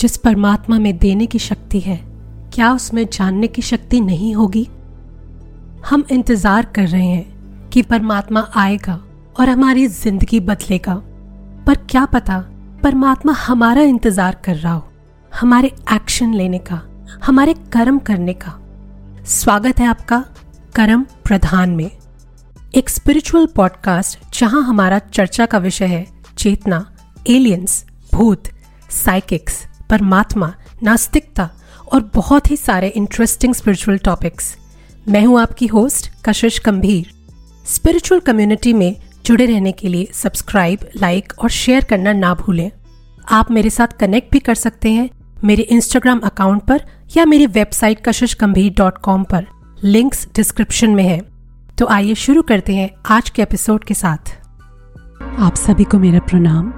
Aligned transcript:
जिस 0.00 0.16
परमात्मा 0.16 0.78
में 0.78 0.96
देने 0.98 1.26
की 1.26 1.38
शक्ति 1.38 1.80
है, 1.80 1.96
क्या 2.54 2.72
उसमें 2.72 3.04
जानने 3.12 3.46
की 3.46 3.62
शक्ति 3.62 4.00
नहीं 4.00 4.34
होगी? 4.34 4.68
हम 5.86 6.04
इंतज़ार 6.10 6.64
कर 6.66 6.86
रहे 6.88 7.06
हैं 7.06 7.68
कि 7.70 7.82
परमात्मा 7.82 8.40
आएगा 8.56 9.00
और 9.40 9.48
हमारी 9.48 9.86
ज़िंदगी 9.86 10.40
बदलेगा। 10.40 10.94
पर 11.66 11.76
क्या 11.90 12.04
पता 12.04 12.38
परमात्मा 12.82 13.32
हमारा 13.32 13.82
इंतज़ार 13.82 14.36
कर 14.44 14.56
रहा 14.56 14.72
हो, 14.72 14.84
हमारे 15.32 15.68
एक्शन 15.92 16.34
लेने 16.34 16.58
का, 16.58 16.80
हमारे 17.24 17.54
कर्म 17.72 17.98
करने 17.98 18.34
का। 18.34 18.52
स्वागत 19.26 19.80
है 19.80 19.86
आपका 19.86 20.18
कर्म 20.74 21.04
प्रधान 21.24 21.70
में। 21.70 21.90
एक 22.74 22.90
स्पिरिचुअल 22.90 23.46
पॉडकास्ट 23.46 24.38
जहाँ 24.38 24.62
हमारा 24.62 24.98
चर्चा 24.98 25.46
का 25.46 25.58
विषय 25.58 25.86
है 25.86 26.06
चेतना 26.38 26.84
एलियंस 27.28 27.84
भूत 28.12 28.48
साइकिक्स 28.90 29.64
परमात्मा, 29.90 30.54
नास्तिकता 30.82 31.50
और 31.92 32.10
बहुत 32.14 32.50
ही 32.50 32.56
सारे 32.56 32.88
इंटरेस्टिंग 32.88 33.54
स्पिरिचुअल 33.54 33.98
टॉपिक्स 33.98 34.56
मैं 35.08 35.24
हूँ 35.24 35.40
आपकी 35.40 35.66
होस्ट 35.66 36.10
कशिश 36.24 36.60
गंभीर। 36.66 37.10
स्पिरिचुअल 37.66 38.20
कम्युनिटी 38.20 38.72
में 38.72 38.96
जुड़े 39.26 39.46
रहने 39.46 39.72
के 39.72 39.88
लिए 39.88 40.08
सब्सक्राइब 40.12 40.78
लाइक 40.96 41.32
और 41.38 41.50
शेयर 41.50 41.84
करना 41.84 42.12
ना 42.12 42.34
भूलें। 42.34 42.70
आप 43.30 43.50
मेरे 43.50 43.70
साथ 43.70 43.86
कनेक्ट 43.86 44.32
भी 44.32 44.38
कर 44.38 44.54
सकते 44.54 44.90
हैं 44.90 45.10
मेरे 45.44 45.62
इंस्टाग्राम 45.62 46.18
अकाउंट 46.18 46.62
पर 46.62 46.82
या 47.16 47.24
मेरी 47.24 47.46
website 47.46 48.08
Kashish 48.08 48.36
Gambhir 48.40 48.72
dot 48.72 48.98
com 48.98 49.24
पर। 49.24 49.46
लिंक्स 49.84 50.28
डिस्क्रिप्शन 50.36 50.90
में 50.90 51.04
है। 51.04 51.20
तो 51.78 51.86
आइए 51.86 52.14
शुरू 52.14 52.42
करते 52.42 52.76
हैं 52.76 52.90
आज 53.10 53.30
के 53.30 53.42
एपिसोड 53.42 53.84
के 53.84 53.94
साथ। 53.94 54.38
आप 55.38 55.54
सभी 55.54 55.84
को 55.84 55.98
मेरा 55.98 56.18
प्रणाम। 56.18 56.72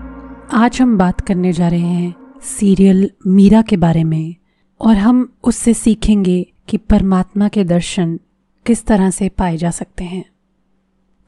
आज 0.53 0.81
हम 0.81 0.98
बात 0.98 1.20
करने 1.20 1.53
जा 1.53 1.69
रहे 1.69 1.81
हैं 1.81 2.15
सीरियल 2.42 3.10
मीरा 3.27 3.62
के 3.62 3.77
बारे 3.77 4.05
में, 4.05 4.34
और 4.80 4.97
हम 4.97 5.28
उससे 5.45 5.74
सीखेंगे 5.74 6.47
कि 6.69 6.77
परमात्मा 6.78 7.48
के 7.48 7.64
दर्शन 7.64 8.19
किस 8.67 8.84
तरह 8.86 9.11
से 9.11 9.28
पाए 9.28 9.56
जा 9.56 9.70
सकते 9.70 10.05
हैं। 10.05 10.25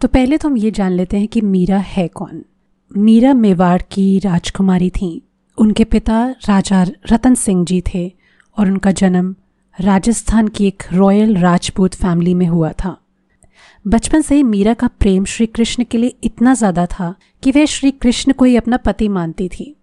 तो 0.00 0.08
पहले 0.08 0.38
तो 0.38 0.48
हम 0.48 0.56
ये 0.56 0.70
जान 0.70 0.92
लेते 0.92 1.18
हैं 1.18 1.28
कि 1.28 1.40
मीरा 1.40 1.78
है 1.78 2.06
कौन। 2.08 2.44
मीरा 2.90 3.32
मेवाड़ 3.34 3.80
की 3.82 4.18
राजकुमारी 4.18 4.90
थी। 4.90 5.10
उनके 5.58 5.84
पिता 5.84 6.24
राजा 6.48 6.82
रतन 6.82 7.34
सिंह 7.34 7.64
जी 7.64 7.82
थे, 7.84 8.10
और 8.56 8.68
उनका 8.68 8.92
जन्म 8.92 9.34
राजस्थान 9.78 10.48
की 10.48 10.66
एक 10.66 10.82
रॉयल 10.92 11.36
राजपूत 11.36 11.94
फैमिली 11.94 12.34
में 12.34 12.46
हुआ 12.46 12.72
था। 12.74 12.96
बचपन 13.84 14.22
से 14.22 14.34
ही 14.34 14.42
मीरा 14.42 14.74
का 14.74 14.86
प्रेम 15.00 15.24
श्री 15.24 15.46
कृष्ण 15.46 15.84
के 15.84 15.98
लिए 15.98 16.14
इतना 16.24 16.54
ज़्यादा 16.54 16.86
था 16.88 17.14
कि 17.42 17.50
वह 17.50 17.64
श्री 17.66 17.90
कृष्ण 17.90 18.32
को 18.32 18.44
ही 18.44 18.56
अपना 18.56 18.76
पति 18.76 19.08
मानती 19.08 19.48
थी। 19.48 19.74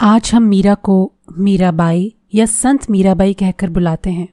आज 0.00 0.30
हम 0.34 0.42
मीरा 0.42 0.74
को 0.74 1.12
मीराबाई 1.38 2.14
या 2.34 2.46
संत 2.46 2.90
मीराबाई 2.90 3.34
कहकर 3.34 3.70
बुलाते 3.70 4.10
हैं। 4.10 4.28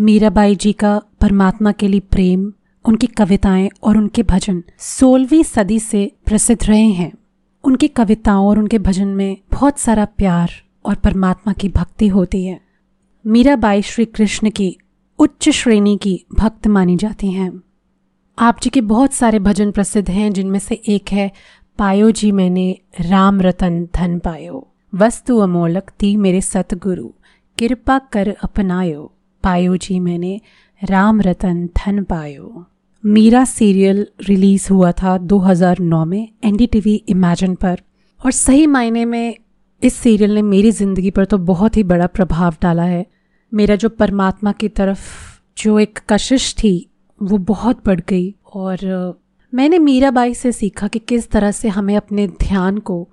मीराबाई 0.00 0.54
जी 0.54 0.72
का 0.72 1.02
परमात्मा 1.20 1.72
के 1.72 1.88
लिए 1.88 2.00
प्रेम, 2.00 2.52
उनकी 2.84 3.06
कविताएँ 3.06 3.70
और 3.82 3.98
उनके 3.98 4.22
भजन 4.22 4.62
सोलहवीं 4.78 5.42
सदी 5.42 5.78
से 5.78 6.12
प्रसिद्ध 6.26 6.66
रहे 6.66 6.88
हैं। 6.88 7.12
उनकी 7.64 7.88
कविताओं 7.88 8.48
और 8.48 8.58
उनके 8.58 8.78
भजन 8.78 9.08
में 9.08 9.36
बहुत 9.52 9.78
सारा 9.78 10.04
प्यार 10.04 10.50
और 10.84 10.94
परमात्मा 10.94 11.52
की 11.52 11.68
भक्ति 11.68 12.08
होती 12.08 12.44
है। 12.44 12.60
मीराबाई 13.26 13.82
श्री 13.82 14.04
कृष्ण 14.04 14.50
की 14.50 14.76
उच्च 15.18 15.48
श्रेणी 15.48 15.96
की 15.96 16.24
भक्त 16.38 16.66
मानी 16.66 16.96
जाती 16.96 17.30
हैं। 17.30 17.62
आप 18.38 18.60
जी 18.62 18.70
के 18.70 18.80
बहुत 18.80 19.12
सारे 19.12 19.38
भजन 19.38 19.70
प्रसिद्ध 19.70 20.10
हैं, 20.10 20.32
जिनमें 20.32 20.58
से 20.58 20.74
एक 20.74 21.12
है, 21.12 21.32
पायो 21.78 22.10
जी 22.10 22.32
मैंने 22.32 22.78
राम 23.00 23.40
रतन 23.40 23.88
धन 23.94 24.18
पायो। 24.18 24.70
वस्तु 24.94 25.38
अमोलक 25.38 25.90
थी 26.02 26.16
मेरे 26.16 26.40
सतगुरु। 26.40 27.08
कृपा 27.58 27.98
कर 27.98 28.36
अपनायो। 28.42 29.12
पायो 29.42 29.76
जी 29.76 30.00
मैंने 30.00 30.40
राम 30.84 31.20
रतन 31.20 31.66
धन 31.66 32.02
पायो। 32.04 32.66
मीरा 33.06 33.44
सीरियल 33.44 34.06
रिलीज़ 34.28 34.72
हुआ 34.72 34.92
था 34.92 35.18
2009 35.18 36.04
में 36.04 36.18
एन 36.18 36.28
डी 36.42 36.48
एनडीटीवी 36.48 36.94
इमेजिन 36.94 37.54
पर। 37.54 37.80
और 38.24 38.30
सही 38.30 38.66
मायने 38.66 39.04
में 39.04 39.36
इस 39.82 39.94
सीरियल 39.94 40.34
ने 40.34 40.42
मेरी 40.42 40.70
ज़िंदगी 40.70 41.10
पर 41.10 41.24
तो 41.24 41.38
बहुत 41.38 41.76
ही 41.76 41.82
बड़ा 41.82 42.06
प्रभाव 42.06 42.54
डाला 42.62 42.82
है। 42.82 43.06
मेरा 43.54 43.76
जो 43.76 43.88
परमात्मा 43.88 44.52
की 44.52 44.68
तरफ़ 44.68 45.00
जो 45.58 45.78
एक 45.78 45.98
कशिश 46.08 46.54
थी, 46.54 46.90
वो 47.22 47.38
बहुत 47.38 47.86
बढ़ 47.86 48.00
गई। 48.08 48.34
और 48.54 48.78
मैंने 49.54 49.78
मीराबाई 49.78 50.34
से 50.34 50.52
सीखा 50.52 50.88
कि 50.88 50.98
किस 50.98 51.30
तरह 51.30 51.50
से 51.50 51.68
हमें 51.68 51.96
अपने 51.96 52.28
ध्यान 52.28 52.78
को 52.78 53.08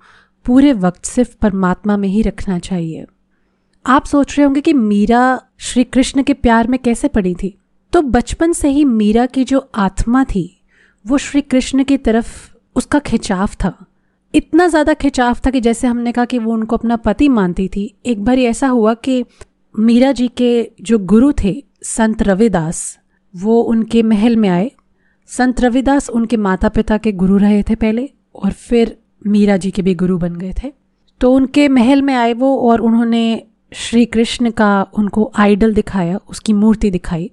पूरे 0.46 0.72
वक्त 0.72 1.04
सिर्फ़ 1.04 1.36
परमात्मा 1.42 1.96
में 1.96 2.08
ही 2.08 2.22
रखना 2.22 2.58
चाहिए। 2.58 3.04
आप 3.86 4.04
सोच 4.04 4.38
रहे 4.38 4.44
होंगे 4.44 4.60
कि 4.60 4.72
मीरा 4.72 5.40
श्री 5.58 5.84
कृष्ण 5.84 6.22
के 6.22 6.32
प्यार 6.32 6.68
में 6.68 6.80
कैसे 6.80 7.08
पड़ी 7.08 7.34
थी? 7.34 7.58
तो 7.92 8.02
बचपन 8.02 8.52
से 8.52 8.68
ही 8.68 8.84
मीरा 8.84 9.26
की 9.26 9.44
जो 9.44 9.70
आत्मा 9.74 10.24
थी, 10.24 10.62
वो 11.06 11.18
श्री 11.18 11.40
कृष्ण 11.40 11.84
की 11.84 11.96
तरफ़ 11.96 12.54
उसका 12.76 12.98
खिंचाव 12.98 13.48
था। 13.64 13.86
इतना 14.34 14.68
ज़्यादा 14.68 14.94
खिंचाव 14.94 15.36
था 15.46 15.50
कि 15.50 15.60
जैसे 15.60 15.86
हमने 15.86 16.12
कहा 16.12 16.24
कि 16.24 16.38
वो 16.38 16.52
उनको 16.52 16.76
अपना 16.76 16.96
पति 16.96 17.28
मानती 17.28 17.68
थी। 17.68 17.94
एक 18.06 18.24
बार 18.24 18.38
ऐसा 18.38 18.68
हुआ 18.68 18.94
कि 18.94 19.24
मीरा 19.78 20.12
जी 20.12 20.28
के 20.28 20.70
जो 20.80 20.98
गुरु 20.98 21.32
थे, 21.44 21.64
संत 21.82 22.22
रविदास, 22.22 22.98
वो 23.36 23.60
उनके 23.60 24.02
महल 24.02 24.36
में 24.36 24.48
आए। 24.48 24.70
संत 25.26 25.60
रविदास 25.60 26.08
उनके 26.10 26.36
माता 26.36 26.68
पिता 26.68 26.98
के 26.98 27.12
गुरु 27.12 27.36
रहे 27.36 27.62
थे 27.62 27.74
पहले 27.74 28.10
और 28.34 28.52
फिर 28.52 28.96
मीरा 29.26 29.56
जी 29.56 29.70
के 29.70 29.82
भी 29.82 29.94
गुरु 29.94 30.18
बन 30.18 30.36
गए 30.36 30.52
थे। 30.64 30.72
तो 31.20 31.32
उनके 31.32 31.68
महल 31.68 32.02
में 32.02 32.14
आए 32.14 32.32
वो 32.32 32.70
और 32.70 32.80
उन्होंने 32.80 33.42
श्री 33.72 34.04
कृष्ण 34.04 34.50
का 34.50 34.86
उनको 34.98 35.32
आइडल 35.36 35.74
दिखाया, 35.74 36.20
उसकी 36.30 36.52
मूर्ति 36.52 36.90
दिखाई। 36.90 37.30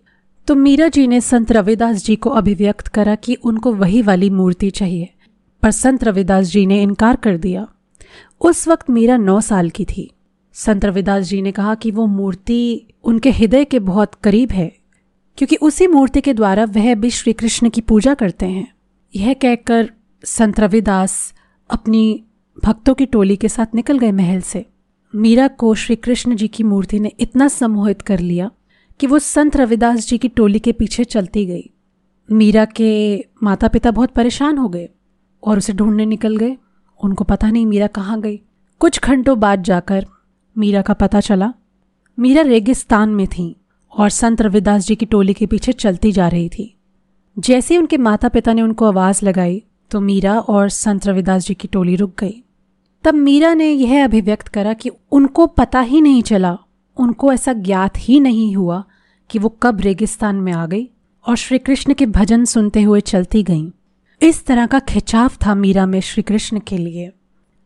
तो 0.47 0.55
मीरा 0.55 0.87
जी 0.87 1.07
ने 1.07 1.21
संत 1.21 1.51
रविदास 1.51 2.05
जी 2.05 2.15
को 2.15 2.29
अभिव्यक्त 2.29 2.87
करा 2.87 3.15
कि 3.15 3.35
उनको 3.35 3.73
वही 3.73 4.01
वाली 4.01 4.29
मूर्ति 4.29 4.69
चाहिए। 4.69 5.09
पर 5.63 5.71
संत 5.71 6.03
रविदास 6.03 6.45
जी 6.45 6.65
ने 6.65 6.81
इनकार 6.81 7.15
कर 7.15 7.37
दिया। 7.37 7.67
उस 8.41 8.67
वक्त 8.67 8.89
मीरा 8.89 9.17
नौ 9.17 9.41
साल 9.41 9.69
की 9.69 9.85
थी। 9.85 10.11
संत 10.53 10.85
रविदास 10.85 11.25
जी 11.25 11.41
ने 11.41 11.51
कहा 11.51 11.75
कि 11.75 11.91
वो 11.91 12.05
मूर्ति 12.05 12.85
उनके 13.03 13.31
हृदय 13.31 13.65
के 13.65 13.79
बहुत 13.79 14.15
करीब 14.15 14.51
है, 14.51 14.73
क्योंकि 15.37 15.55
उसी 15.55 15.87
मूर्ति 15.87 16.21
के 16.21 16.33
द्वारा 16.33 16.65
वह 16.65 16.95
भी 16.95 17.09
श्री 17.09 17.33
कृष्ण 17.33 17.69
की 17.69 17.81
पूजा 17.81 18.13
करते 18.13 18.45
हैं। 18.45 18.73
यह 19.15 19.33
कहकर 19.33 19.91
संत 20.25 20.59
रविदास 20.59 21.33
अपनी 21.69 22.23
भक्तों 22.65 22.93
की 22.93 23.05
टोली 23.05 23.35
के 23.35 23.49
साथ 23.49 23.75
निकल 23.75 23.99
गए 23.99 24.11
महल 24.11 24.41
से। 24.41 24.65
मीरा 25.15 25.47
को 25.47 25.75
श्री 25.75 25.95
कृष्ण 25.95 26.35
जी 26.35 26.47
की 26.47 26.63
मूर्ति 26.63 26.99
ने 26.99 27.11
इतना 27.19 27.47
सम्मोहित 27.47 28.01
कर 28.01 28.19
लिया 28.19 28.51
कि 28.99 29.07
वो 29.07 29.19
संत 29.19 29.57
रविदास 29.57 30.07
जी 30.07 30.17
की 30.17 30.27
टोली 30.27 30.59
के 30.59 30.71
पीछे 30.71 31.03
चलती 31.03 31.45
गई। 31.45 31.69
मीरा 32.31 32.65
के 32.65 33.19
माता 33.43 33.67
पिता 33.67 33.91
बहुत 33.91 34.11
परेशान 34.11 34.57
हो 34.57 34.69
गए 34.69 34.89
और 35.43 35.57
उसे 35.57 35.73
ढूँढने 35.73 36.05
निकल 36.05 36.37
गए। 36.37 36.57
उनको 37.03 37.23
पता 37.23 37.51
नहीं 37.51 37.65
मीरा 37.65 37.87
कहाँ 37.87 38.21
गई। 38.21 38.41
कुछ 38.79 39.01
घंटों 39.01 39.39
बाद 39.39 39.63
जाकर 39.63 40.05
मीरा 40.57 40.81
का 40.81 40.93
पता 40.93 41.19
चला। 41.19 41.53
मीरा 42.19 42.41
रेगिस्तान 42.41 43.09
में 43.09 43.27
थी 43.27 43.55
और 43.97 44.09
संत 44.09 44.41
रविदास 44.41 44.85
जी 44.85 44.95
की 44.95 45.05
टोली 45.05 45.33
के 45.33 45.45
पीछे 45.45 45.71
चलती 45.71 46.11
जा 46.11 46.27
रही 46.27 46.49
थी। 46.49 46.77
जैसे 47.39 47.73
ही 47.73 47.77
उनके 47.77 47.97
माता 47.97 48.29
पिता 48.29 48.53
ने 48.53 48.61
उनको 48.61 48.85
आवाज़ 48.85 49.25
लगाई 49.25 49.63
तो 49.91 50.01
मीरा 50.01 50.39
और 50.39 50.69
संत 50.69 51.07
रविदास 51.07 51.45
जी 51.45 51.53
की 51.53 51.67
टोली 51.67 51.95
रुक 51.95 52.13
गई। 52.19 52.43
तब 53.03 53.13
मीरा 53.13 53.53
ने 53.53 53.71
यह 53.71 54.03
अभिव्यक्त 54.03 54.47
करा 54.47 54.73
कि 54.73 54.91
उनको 55.11 55.47
पता 55.47 55.79
ही 55.79 56.01
नहीं 56.01 56.23
चला, 56.23 56.57
उनको 56.97 57.33
ऐसा 57.33 57.53
ज्ञात 57.53 57.93
ही 57.97 58.19
नहीं 58.19 58.55
हुआ 58.55 58.83
कि 59.29 59.39
वो 59.39 59.49
कब 59.63 59.81
रेगिस्तान 59.81 60.35
में 60.35 60.53
आ 60.53 60.65
गई 60.65 60.89
और 61.27 61.35
श्री 61.35 61.59
कृष्ण 61.59 61.93
के 61.93 62.05
भजन 62.05 62.45
सुनते 62.45 62.81
हुए 62.81 63.01
चलती 63.01 63.43
गईं। 63.43 63.71
इस 64.21 64.45
तरह 64.45 64.65
का 64.65 64.79
खिंचाव 64.79 65.31
था 65.45 65.55
मीरा 65.55 65.85
में 65.85 66.01
श्री 66.01 66.23
कृष्ण 66.23 66.59
के 66.59 66.77
लिए। 66.77 67.11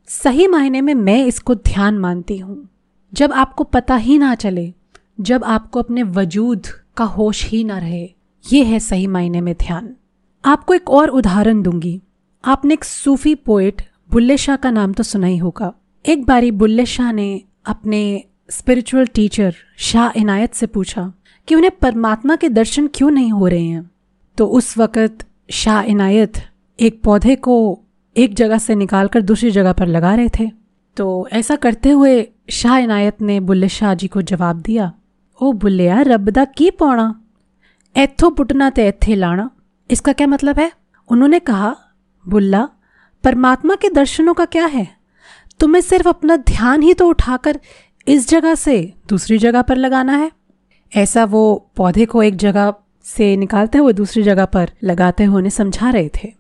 सही 0.07 0.47
मायने 0.47 0.81
में 0.81 0.94
मैं 0.94 1.25
इसको 1.25 1.56
ध्यान 1.56 1.97
मानती 1.97 2.38
हूँ। 2.38 2.69
जब 3.13 3.33
आपको 3.33 3.63
पता 3.63 3.95
ही 3.95 4.18
ना 4.18 4.36
चले, 4.36 4.74
जब 5.19 5.44
आपको 5.44 5.80
अपने 5.80 6.03
वजूद 6.03 6.68
का 6.97 7.06
होश 7.06 7.45
ही 7.45 7.63
ना 7.63 7.77
रहे, 7.77 8.13
ये 8.53 8.63
है 8.63 8.80
सही 8.80 9.07
मायने 9.07 9.42
में 9.42 9.56
ध्यान। 9.56 9.95
आपको 10.45 10.74
एक 10.74 10.89
और 10.89 11.07
उदाहरण 11.07 11.62
दूँगी। 11.62 12.01
आपने 12.44 12.74
एक 12.74 12.84
सूफी 12.84 13.34
पोइट 13.36 13.81
बुल्ले 14.12 14.36
शाह 14.38 14.56
का 14.56 14.69
नाम 14.72 14.94
तो 14.94 15.04
सुना 15.04 15.28
ही 15.28 15.38
होगा। 15.38 15.72
एक 16.06 16.25
बारी 16.25 16.50
बुल्ले 16.51 16.86
शाह 16.86 17.12
ने 17.12 17.44
अपने 17.66 18.24
स्पिरिचुअल 18.50 19.06
टीचर 19.06 19.56
शाह 19.80 20.19
इनायत 20.19 20.54
से 20.54 20.68
पूछा 20.68 21.12
कि 21.48 21.56
उन्हें 21.56 21.72
परमात्मा 21.81 22.36
के 22.36 22.50
दर्शन 22.50 22.88
क्यों 22.88 23.12
नहीं 23.12 23.31
हो 23.31 23.48
रहे 23.48 23.66
हैं? 23.66 23.90
तो 24.38 24.48
उस 24.48 24.78
वक़्त 24.78 25.25
शाह 25.51 25.81
इनायत 25.81 26.42
एक 26.80 27.01
पौधे 27.04 27.36
को 27.36 27.56
एक 28.16 28.34
जगह 28.34 28.57
से 28.57 28.75
निकाल 28.75 29.07
कर 29.07 29.22
दूसरी 29.22 29.51
जगह 29.51 29.74
पर 29.74 29.88
लगा 29.88 30.13
रहे 30.16 30.30
थे। 30.30 30.50
तो 30.98 31.28
ऐसा 31.34 31.56
करते 31.56 31.90
हुए 31.90 32.28
शाह 32.50 32.78
इनायत 32.78 33.22
ने 33.22 33.40
बुल्ले 33.40 33.69
शाह 33.69 33.94
जी 33.94 34.07
को 34.07 34.22
जवाब 34.22 34.62
दिया, 34.62 34.92
ओ 35.42 35.54
बुल्लिया, 35.54 36.01
रब 36.01 36.30
दा 36.30 36.45
की 36.48 36.69
पौना 36.72 37.13
एथो 37.95 38.30
पुटना 38.30 38.69
ते 38.69 38.88
एथे 38.88 39.16
लाना 39.16 39.50
इसका 39.90 40.13
क्या 40.13 40.28
मतलब 40.28 40.60
है? 40.60 40.72
उन्होंने 41.10 41.40
कहा 41.40 41.75
बुल्ला, 42.25 42.67
परमात्मा 43.23 43.75
के 43.75 43.89
दर्शनों 43.89 44.33
का 44.33 44.45
क्या 44.47 44.65
है? 44.65 44.87
तुम्हें 45.59 45.81
सिर्फ़ 45.81 46.07
अपना 46.09 46.35
ध्यान 46.37 46.81
ही 46.81 46.93
तो 46.93 47.07
उठाकर 47.07 47.59
इस 48.07 48.29
जगह 48.29 48.55
से 48.55 48.77
दूसरी 49.09 49.37
जगह 49.37 49.61
पर 49.61 49.77
लगाना 49.77 50.15
है? 50.15 50.31
ऐसा 50.91 51.23
वो 51.25 51.71
पौधे 51.75 52.05
को 52.05 52.23
एक 52.23 52.35
जगह 52.37 52.73
से 53.05 53.35
निकालते 53.37 53.77
हुए 53.77 53.93
दूसरी 53.93 54.23
जगह 54.23 54.45
पर 54.47 54.71
लगाते 54.83 55.23
हुए 55.23 55.37
उन्हें 55.37 55.49
समझा 55.49 55.89
रहे 55.89 56.09
थे। 56.15 56.31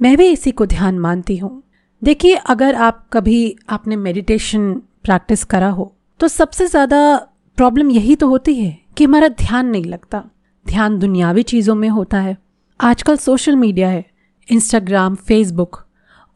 मैं 0.00 0.16
भी 0.16 0.26
इसी 0.28 0.50
को 0.50 0.66
ध्यान 0.66 0.98
मानती 0.98 1.36
हूँ। 1.36 1.62
देखिए, 2.02 2.34
अगर 2.34 2.74
आप 2.74 3.06
कभी 3.12 3.56
आपने 3.70 3.96
मेडिटेशन 3.96 4.72
प्रैक्टिस 5.04 5.44
करा 5.44 5.68
हो 5.70 5.92
तो 6.20 6.28
सबसे 6.28 6.66
ज़्यादा 6.66 7.16
प्रॉब्लम 7.58 7.90
यही 7.90 8.16
तो 8.16 8.28
होती 8.28 8.54
है 8.54 8.78
कि 8.96 9.04
हमारा 9.04 9.28
ध्यान 9.30 9.66
नहीं 9.66 9.84
लगता। 9.84 10.22
ध्यान 10.66 10.98
दुनियावी 10.98 11.42
चीज़ों 11.44 11.74
में 11.74 11.88
होता 11.88 12.20
है। 12.20 12.36
आजकल 12.80 13.16
सोशल 13.16 13.56
मीडिया 13.56 13.88
है। 13.88 14.04
इंस्टाग्राम 14.52 15.14
फेसबुक 15.18 15.78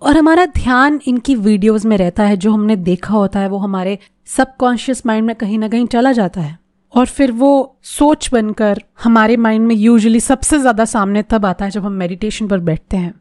और 0.02 0.16
हमारा 0.16 0.44
ध्यान 0.46 1.00
इनकी 1.06 1.34
वीडियोस 1.36 1.84
में 1.84 1.96
रहता 1.98 2.24
है, 2.24 2.36
जो 2.36 2.52
हमने 2.52 2.76
देखा 2.76 3.14
होता 3.14 3.40
है, 3.40 3.48
वो 3.48 3.58
हमारे 3.58 3.98
सबकॉन्शियस 4.28 5.06
माइंड 5.06 5.26
में 5.26 5.34
कहीं 5.36 5.58
ना 5.58 5.68
कहीं 5.68 5.86
चला 5.86 6.12
जाता 6.12 6.40
है। 6.40 6.58
और 6.94 7.06
फिर 7.06 7.32
वो 7.32 7.78
सोच 7.84 8.28
बनकर 8.32 8.82
हमारे 9.02 9.36
माइंड 9.36 9.66
में 9.66 9.74
यूजुअली 9.74 10.20
सबसे 10.20 10.58
ज़्यादा 10.58 10.84
सामने 10.84 11.22
तब 11.22 11.46
आता 11.46 11.64
है 11.64 11.70
जब 11.70 11.84
हम 11.84 11.92
मेडिटेशन 11.92 12.48
पर 12.48 12.58
बैठते 12.60 12.96
हैं। 12.96 13.12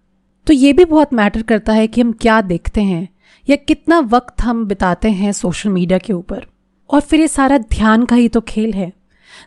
तो 0.47 0.53
ये 0.53 0.73
भी 0.73 0.85
बहुत 0.85 1.13
मैटर 1.13 1.41
करता 1.41 1.73
है 1.73 1.87
कि 1.87 2.01
हम 2.01 2.11
क्या 2.11 2.41
देखते 2.41 2.81
हैं, 2.81 3.07
या 3.47 3.55
कितना 3.57 3.99
वक्त 4.07 4.41
हम 4.41 4.65
बिताते 4.65 5.09
हैं 5.11 5.31
सोशल 5.31 5.69
मीडिया 5.69 5.97
के 5.97 6.13
ऊपर। 6.13 6.45
और 6.89 7.01
फिर 7.01 7.19
ये 7.19 7.27
सारा 7.27 7.57
ध्यान 7.57 8.05
का 8.05 8.15
ही 8.15 8.27
तो 8.29 8.41
खेल 8.41 8.73
है। 8.73 8.91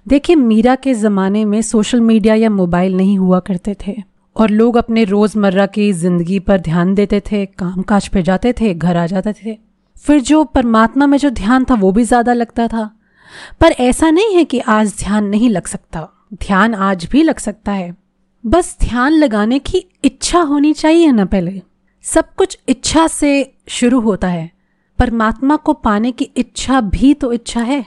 देखिए, 0.09 0.37
मीरा 0.37 0.75
के 0.75 0.95
ज़माने 0.95 1.45
में 1.45 1.61
सोशल 1.63 2.01
मीडिया 2.01 2.35
या 2.35 2.51
मोबाइल 2.51 2.97
नहीं 2.97 3.19
हुआ 3.19 3.41
करते 3.41 3.77
थे। 3.87 3.97
और 4.37 4.51
लोग 4.51 4.77
अपने 4.77 5.05
रोज़मर्रा 5.05 5.67
की 5.67 5.93
ज़िंदगी 5.93 6.39
पर 6.39 6.61
ध्यान 6.61 6.95
देते 6.95 7.21
थे 7.21 7.45
काम 7.49 7.83
काज 7.83 8.09
पर 8.09 8.23
जाते 8.23 8.53
थे, 8.53 8.75
घर 8.75 8.97
आ 8.97 9.07
जाते 9.07 9.33
थे। 9.35 9.57
फिर 10.05 10.21
जो 10.21 10.43
परमात्मा 10.45 11.07
में 11.07 11.19
जो 11.19 11.31
ध्यान 11.31 11.65
था, 11.65 11.75
वो 11.75 11.93
भी 11.93 12.05
ज़्यादा 12.05 12.33
लगता 12.33 12.69
था। 12.69 12.91
पर 13.61 13.73
ऐसा 13.73 14.11
नहीं 14.11 14.35
है 14.35 14.45
कि 14.45 14.59
आज 14.59 14.95
ध्यान 14.99 15.25
नहीं 15.25 15.51
लग 15.51 15.67
सकता। 15.67 16.09
ध्यान 16.35 16.75
आज 16.75 17.09
भी 17.13 17.23
लग 17.23 17.39
सकता 17.39 17.73
है। 17.73 17.95
बस 18.45 18.77
ध्यान 18.81 19.13
लगाने 19.13 19.59
की 19.59 19.85
इच्छा 20.05 20.41
होनी 20.41 20.73
चाहिए 20.73 21.11
ना 21.13 21.25
पहले। 21.25 21.61
सब 22.05 22.35
कुछ 22.35 22.59
इच्छा 22.69 23.07
से 23.07 23.31
शुरू 23.69 24.01
होता 24.01 24.29
है। 24.29 24.51
परमात्मा 24.99 25.57
को 25.57 25.73
पाने 25.73 26.13
की 26.13 26.25
इच्छा 26.37 26.81
भी 26.81 27.13
तो 27.15 27.33
इच्छा 27.33 27.61
है। 27.61 27.85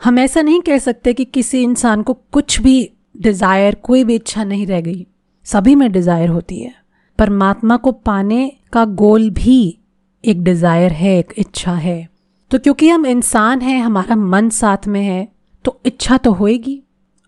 हम 0.00 0.18
ऐसा 0.18 0.42
नहीं 0.42 0.60
कह 0.60 0.78
सकते 0.78 1.12
कि 1.12 1.24
किसी 1.24 1.62
इंसान 1.62 2.02
को 2.02 2.14
कुछ 2.32 2.60
भी 2.60 2.90
डिज़ायर 3.16 3.74
कोई 3.74 4.04
भी 4.04 4.14
इच्छा 4.14 4.44
नहीं 4.44 4.66
रह 4.66 4.80
गई। 4.80 5.06
सभी 5.48 5.74
में 5.74 5.90
डिज़ायर 5.92 6.28
होती 6.28 6.58
है। 6.60 6.74
परमात्मा 7.18 7.76
को 7.76 7.92
पाने 7.92 8.50
का 8.72 8.84
गोल 8.84 9.28
भी 9.30 9.78
एक 10.24 10.42
डिज़ायर 10.44 10.92
है, 10.92 11.18
एक 11.18 11.32
इच्छा 11.38 11.74
है। 11.74 12.08
तो 12.50 12.58
क्योंकि 12.58 12.88
हम 12.88 13.06
इंसान 13.06 13.60
हैं, 13.60 13.80
हमारा 13.82 14.16
मन 14.16 14.48
साथ 14.50 14.86
में 14.88 15.02
है 15.02 15.28
तो 15.64 15.80
इच्छा 15.86 16.16
तो 16.16 16.32
होएगी। 16.32 16.82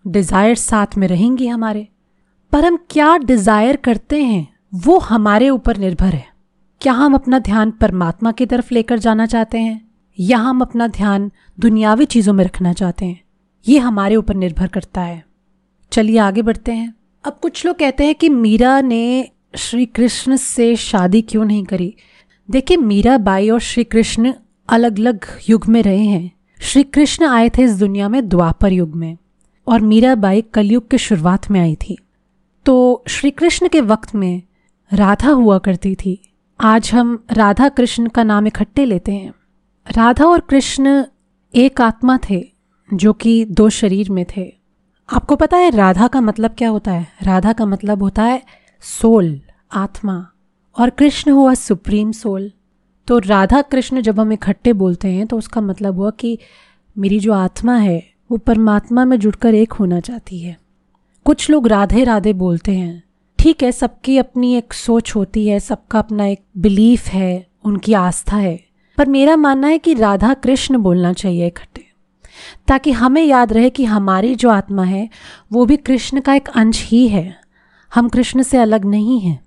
डिज़ायर 0.05 0.55
साथ 0.55 0.97
में 0.97 1.07
रहेंगी 1.07 1.47
हमारे। 1.47 1.87
पर 2.53 2.65
हम 2.65 2.77
क्या 2.89 3.17
डिज़ायर 3.17 3.75
करते 3.75 4.21
हैं, 4.23 4.47
वो 4.75 4.97
हमारे 4.99 5.49
ऊपर 5.49 5.77
निर्भर 5.77 6.13
है। 6.13 6.25
क्या 6.81 6.93
हम 6.93 7.13
अपना 7.13 7.39
ध्यान 7.39 7.71
परमात्मा 7.71 8.31
की 8.31 8.45
तरफ़ 8.45 8.73
लेकर 8.73 8.99
जाना 8.99 9.25
चाहते 9.25 9.57
हैं, 9.57 9.81
या 10.17 10.37
हम 10.37 10.61
अपना 10.61 10.87
ध्यान 10.89 11.29
दुनियावी 11.59 12.05
चीज़ों 12.05 12.33
में 12.33 12.43
रखना 12.45 12.73
चाहते 12.73 13.05
हैं? 13.05 13.19
ये 13.65 13.79
हमारे 13.79 14.15
ऊपर 14.15 14.35
निर्भर 14.35 14.67
करता 14.67 15.01
है। 15.01 15.23
चलिए 15.91 16.17
आगे 16.19 16.41
बढ़ते 16.41 16.71
हैं। 16.71 16.93
अब 17.23 17.39
कुछ 17.41 17.65
लोग 17.65 17.77
कहते 17.77 18.05
हैं 18.05 18.15
कि 18.15 18.29
मीरा 18.29 18.81
ने 18.81 19.29
श्री 19.55 19.85
कृष्ण 19.85 20.35
से 20.35 20.75
शादी 20.75 21.21
क्यों 21.21 21.45
नहीं 21.45 21.63
करी? 21.63 21.95
देखिए, 22.51 22.77
मीरा 22.77 23.17
बाई 23.17 23.49
और 23.49 23.59
श्री 23.59 23.83
कृष्ण 23.83 24.33
अलग 24.69 24.99
अलग 24.99 25.25
युग 25.49 25.65
में 25.65 25.83
रहे 25.83 26.03
हैं। 26.03 26.31
श्री 26.61 26.83
कृष्ण 26.83 27.25
आए 27.25 27.49
थे 27.49 27.63
इस 27.63 27.79
दुनिया 27.79 28.09
में 28.09 28.29
द्वापर 28.29 28.73
युग 28.73 28.95
में 28.95 29.17
और 29.67 29.81
मीरा 29.81 30.15
बाई 30.15 30.41
कलयुग 30.41 30.89
के 30.89 30.97
शुरुआत 30.97 31.51
में 31.51 31.59
आई 31.59 31.75
थी। 31.75 31.97
तो 32.65 33.03
श्री 33.07 33.31
कृष्ण 33.31 33.67
के 33.67 33.81
वक्त 33.81 34.15
में 34.15 34.41
राधा 34.93 35.29
हुआ 35.29 35.57
करती 35.57 35.95
थी। 35.95 36.33
आज 36.59 36.91
हम 36.93 37.25
राधा 37.31 37.69
कृष्ण 37.69 38.07
का 38.07 38.23
नाम 38.23 38.47
इकट्ठे 38.47 38.85
लेते 38.85 39.11
हैं। 39.11 39.33
राधा 39.97 40.25
और 40.25 40.39
कृष्ण 40.39 41.05
एक 41.55 41.81
आत्मा 41.81 42.19
थे 42.29 42.51
जो 42.93 43.13
कि 43.13 43.45
दो 43.45 43.69
शरीर 43.69 44.09
में 44.09 44.25
थे। 44.37 44.60
आपको 45.11 45.35
पता 45.35 45.57
है 45.57 45.69
राधा 45.69 46.07
का 46.07 46.21
मतलब 46.21 46.51
क्या 46.57 46.69
होता 46.69 46.91
है? 46.91 47.07
राधा 47.23 47.53
का 47.53 47.65
मतलब 47.65 48.03
होता 48.03 48.23
है 48.23 48.43
सोल, 48.81 49.41
आत्मा। 49.73 50.27
और 50.79 50.89
कृष्ण 50.89 51.31
हुआ 51.31 51.53
सुप्रीम 51.53 52.11
सोल। 52.11 52.51
तो 53.07 53.17
राधा 53.19 53.61
कृष्ण 53.61 54.01
जब 54.01 54.19
हम 54.19 54.31
इकट्ठे 54.31 54.73
बोलते 54.73 55.07
हैं 55.07 55.27
तो 55.27 55.37
उसका 55.37 55.61
मतलब 55.61 55.95
हुआ 55.95 56.11
कि 56.11 56.37
मेरी 56.97 57.19
जो 57.19 57.33
आत्मा 57.33 57.75
है, 57.75 58.03
वो 58.31 58.37
परमात्मा 58.37 59.05
में 59.05 59.17
जुड़कर 59.19 59.55
एक 59.55 59.73
होना 59.73 59.99
चाहती 59.99 60.39
है। 60.39 60.57
कुछ 61.25 61.49
लोग 61.49 61.67
राधे 61.67 62.03
राधे 62.03 62.33
बोलते 62.33 62.75
हैं, 62.75 63.03
ठीक 63.39 63.63
है, 63.63 63.71
सबकी 63.71 64.17
अपनी 64.17 64.55
एक 64.55 64.73
सोच 64.73 65.15
होती 65.15 65.47
है, 65.47 65.59
सबका 65.59 65.99
अपना 65.99 66.25
एक 66.25 66.41
बिलीफ 66.57 67.07
है, 67.07 67.47
उनकी 67.63 67.93
आस्था 67.93 68.37
है। 68.37 68.59
पर 68.97 69.09
मेरा 69.09 69.35
मानना 69.35 69.67
है 69.67 69.77
कि 69.77 69.93
राधा 69.93 70.33
कृष्ण 70.33 70.77
बोलना 70.77 71.13
चाहिए 71.13 71.47
इकट्ठे। 71.47 71.90
ताकि 72.67 72.91
हमें 72.91 73.23
याद 73.23 73.53
रहे 73.53 73.69
कि 73.69 73.85
हमारी 73.85 74.35
जो 74.35 74.49
आत्मा 74.49 74.83
है, 74.83 75.09
वो 75.51 75.65
भी 75.65 75.77
कृष्ण 75.77 76.19
का 76.19 76.33
एक 76.33 76.47
अंश 76.47 76.85
ही 76.85 77.07
है। 77.07 77.41
हम 77.95 78.09
कृष्ण 78.09 78.41
से 78.41 78.57
अलग 78.57 78.85
नहीं 78.85 79.19
हैं। 79.19 79.45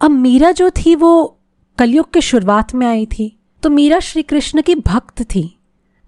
अब 0.00 0.10
मीरा 0.10 0.50
जो 0.50 0.70
थी, 0.70 0.94
वो 0.94 1.38
कलयुग 1.78 2.12
के 2.12 2.20
शुरुआत 2.20 2.74
में 2.74 2.86
आई 2.86 3.06
थी। 3.06 3.38
तो 3.62 3.70
मीरा 3.70 4.00
श्री 4.00 4.22
कृष्ण 4.22 4.62
की 4.62 4.74
भक्त 4.74 5.22
थी। 5.22 5.58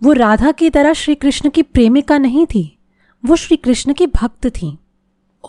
वो 0.03 0.13
राधा 0.13 0.53
की 0.53 0.71
तरह 0.71 0.93
श्री 0.93 1.15
कृष्ण 1.15 1.51
की 1.51 1.63
प्रेमिका 1.63 2.19
नहीं 2.19 2.47
थी। 2.47 2.79
वो 3.25 3.37
श्री 3.37 3.57
कृष्ण 3.57 3.93
की 3.93 4.07
भक्त 4.07 4.47
थी। 4.47 4.79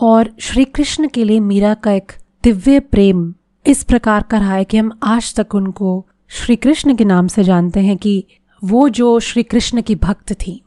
और 0.00 0.34
श्री 0.40 0.64
कृष्ण 0.64 1.08
के 1.08 1.24
लिए 1.24 1.40
मीरा 1.40 1.74
का 1.74 1.92
एक 1.92 2.12
दिव्य 2.42 2.80
प्रेम 2.80 3.34
इस 3.66 3.84
प्रकार 3.84 4.22
का 4.22 4.38
रहा 4.38 4.54
है 4.54 4.64
कि 4.64 4.76
हम 4.76 4.98
आज 5.02 5.34
तक 5.34 5.54
उनको 5.54 6.06
श्री 6.28 6.56
कृष्ण 6.56 6.96
के 6.96 7.04
नाम 7.04 7.26
से 7.26 7.44
जानते 7.44 7.80
हैं 7.80 7.96
कि 7.96 8.24
वो 8.64 8.88
जो 8.88 9.20
श्री 9.20 9.42
कृष्ण 9.42 9.82
की 9.82 9.94
भक्त 9.94 10.32
थी। 10.32 10.62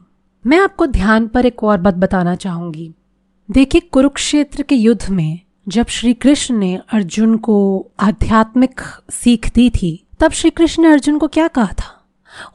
मैं 0.46 0.58
आपको 0.58 0.86
ध्यान 0.86 1.28
पर 1.28 1.46
एक 1.46 1.64
और 1.64 1.80
बात 1.80 1.94
बताना 1.94 2.34
चाहूँगी। 2.34 2.92
देखिए, 3.50 3.80
कुरुक्षेत्र 3.80 4.62
के 4.62 4.74
युद्ध 4.74 5.10
में 5.10 5.40
जब 5.68 5.86
श्री 5.86 6.14
कृष्ण 6.14 6.56
ने 6.56 6.80
अर्जुन 6.92 7.36
को 7.36 7.86
आध्यात्मिक 8.00 8.80
सीख 9.10 9.54
दी 9.54 9.70
थी, 9.70 10.06
तब 10.20 10.30
श्री 10.30 10.50
कृष्ण 10.50 10.82
ने 10.82 10.88
अर्जुन 10.88 11.18
को 11.18 11.26
क्या 11.28 11.48
कहा 11.48 11.66
था? 11.66 12.04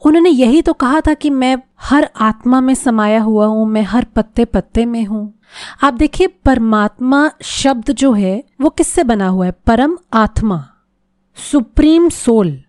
उन्होंने 0.06 0.30
यही 0.30 0.62
तो 0.62 0.72
कहा 0.72 1.00
था 1.00 1.14
कि 1.14 1.30
मैं 1.30 1.56
हर 1.80 2.10
आत्मा 2.20 2.60
में 2.60 2.74
समाया 2.74 3.22
हुआ 3.22 3.46
हूँ, 3.46 3.66
मैं 3.66 3.82
हर 3.82 4.04
पत्ते 4.04 4.44
पत्ते 4.44 4.84
में 4.84 5.04
हूँ। 5.04 5.34
आप 5.82 5.94
देखिए, 5.94 6.26
परमात्मा 6.26 7.30
शब्द 7.42 7.92
जो 7.92 8.12
है, 8.12 8.44
वो 8.60 8.70
किससे 8.70 9.04
बना 9.04 9.28
हुआ 9.28 9.46
है? 9.46 9.52
परम 9.66 9.98
आत्मा, 10.12 10.68
सुप्रीम 11.36 12.08
सोल। 12.08 12.62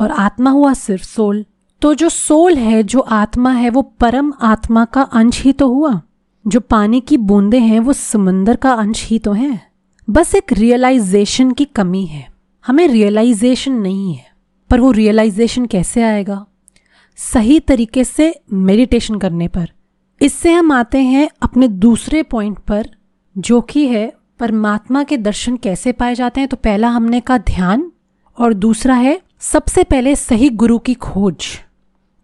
और 0.00 0.10
आत्मा 0.10 0.50
हुआ 0.50 0.72
सिर्फ़ 0.72 1.04
सोल। 1.04 1.44
तो 1.80 1.94
जो 1.94 2.08
सोल 2.08 2.54
है, 2.54 2.82
जो 2.82 3.00
आत्मा 3.00 3.50
है, 3.50 3.70
वो 3.70 3.82
परम 3.82 4.32
आत्मा 4.40 4.84
का 4.84 5.02
अंश 5.02 5.42
ही 5.42 5.52
तो 5.52 5.68
हुआ। 5.68 6.02
जो 6.46 6.60
पानी 6.60 7.00
की 7.00 7.16
बूंदे 7.16 7.58
हैं, 7.58 7.80
वो 7.80 7.92
समंदर 7.92 8.56
का 8.56 8.72
अंश 8.72 9.06
ही 9.06 9.18
तो 9.18 9.32
है। 9.32 9.70
बस 10.10 10.34
एक 10.34 10.52
रियलाइजेशन 10.52 11.50
की 11.50 11.64
कमी 11.64 12.06
है। 12.06 12.32
हमें 12.66 12.88
रियलाइजेशन 12.88 13.72
नहीं 13.72 14.14
है। 14.14 14.26
पर 14.70 14.80
वो 14.80 14.90
रियलाइजेशन 14.90 15.66
कैसे 15.66 16.02
आएगा? 16.02 16.46
सही 17.16 17.60
तरीके 17.60 18.04
से 18.04 18.40
मेडिटेशन 18.52 19.14
करने 19.14 19.48
पर। 19.48 19.70
इससे 20.22 20.52
हम 20.52 20.72
आते 20.72 20.98
हैं 20.98 21.28
अपने 21.42 21.68
दूसरे 21.68 22.22
पॉइंट 22.22 22.58
पर, 22.58 22.86
जो 23.38 23.60
कि 23.60 23.88
है, 23.88 24.12
परमात्मा 24.38 25.02
के 25.02 25.16
दर्शन 25.16 25.56
कैसे 25.56 25.92
पाए 25.92 26.14
जाते 26.14 26.40
हैं? 26.40 26.48
तो 26.48 26.56
पहला 26.56 26.88
हमने 26.88 27.20
कहा 27.20 27.38
ध्यान, 27.38 27.92
और 28.38 28.54
दूसरा 28.54 28.94
है 28.94 29.20
सबसे 29.38 29.84
पहले 29.84 30.16
सही 30.16 30.48
गुरु 30.48 30.78
की 30.78 30.94
खोज। 30.94 31.46